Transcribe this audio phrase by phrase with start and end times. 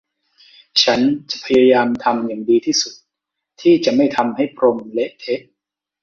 [0.83, 0.99] ฉัน
[1.29, 2.93] จะพยายามทำอย่างดีที่สุด
[3.61, 5.41] ที่จะไม่ทำให้พรมเละเทะ